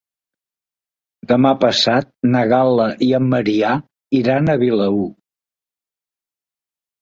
Demà 1.31 1.51
passat 1.63 2.09
na 2.35 2.41
Gal·la 2.53 2.87
i 3.09 3.11
en 3.19 3.27
Maria 3.35 3.75
iran 4.21 4.51
a 4.51 4.57
Vilaür. 4.65 5.05